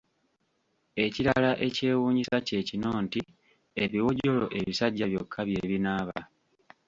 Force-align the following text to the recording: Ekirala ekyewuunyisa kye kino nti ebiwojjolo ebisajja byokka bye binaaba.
Ekirala 1.05 1.51
ekyewuunyisa 1.67 2.37
kye 2.47 2.59
kino 2.69 2.89
nti 3.05 3.21
ebiwojjolo 3.83 4.45
ebisajja 4.59 5.05
byokka 5.11 5.39
bye 5.47 5.61
binaaba. 5.69 6.19